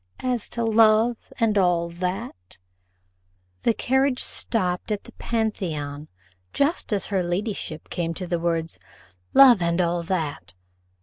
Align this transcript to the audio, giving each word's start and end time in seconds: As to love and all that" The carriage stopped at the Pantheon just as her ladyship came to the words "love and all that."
As 0.23 0.49
to 0.49 0.63
love 0.65 1.31
and 1.39 1.59
all 1.59 1.87
that" 1.87 2.57
The 3.65 3.75
carriage 3.75 4.17
stopped 4.19 4.91
at 4.91 5.03
the 5.03 5.11
Pantheon 5.11 6.07
just 6.53 6.91
as 6.91 7.05
her 7.05 7.21
ladyship 7.21 7.87
came 7.91 8.15
to 8.15 8.25
the 8.25 8.39
words 8.39 8.79
"love 9.35 9.61
and 9.61 9.79
all 9.79 10.01
that." 10.01 10.55